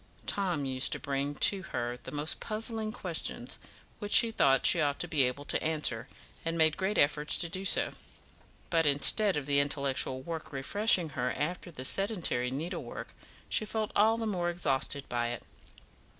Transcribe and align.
Tom 0.25 0.65
used 0.65 0.91
to 0.93 0.97
bring 0.99 1.35
to 1.35 1.61
her 1.61 1.95
the 1.95 2.11
most 2.11 2.39
puzzling 2.39 2.91
questions, 2.91 3.59
which 3.99 4.13
she 4.13 4.31
thought 4.31 4.65
she 4.65 4.81
ought 4.81 4.97
to 4.97 5.07
be 5.07 5.21
able 5.21 5.45
to 5.45 5.61
answer, 5.63 6.07
and 6.43 6.57
made 6.57 6.75
great 6.75 6.97
efforts 6.97 7.37
to 7.37 7.47
do 7.47 7.63
so; 7.63 7.93
but 8.71 8.87
instead 8.87 9.37
of 9.37 9.45
the 9.45 9.59
intellectual 9.59 10.19
work 10.23 10.51
refreshing 10.51 11.09
her 11.09 11.31
after 11.33 11.69
the 11.69 11.85
sedentary 11.85 12.49
needlework, 12.49 13.09
she 13.47 13.63
felt 13.63 13.91
all 13.95 14.17
the 14.17 14.25
more 14.25 14.49
exhausted 14.49 15.07
by 15.07 15.27
it. 15.27 15.43